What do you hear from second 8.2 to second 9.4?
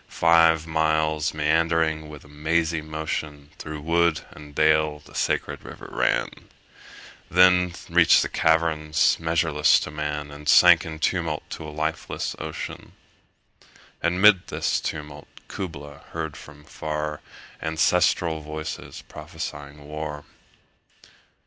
the caverns